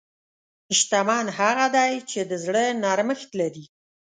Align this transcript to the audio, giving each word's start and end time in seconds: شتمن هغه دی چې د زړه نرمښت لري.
شتمن 0.77 1.25
هغه 1.39 1.65
دی 1.75 1.93
چې 2.09 2.19
د 2.29 2.31
زړه 2.45 2.63
نرمښت 2.83 3.29
لري. 3.39 3.65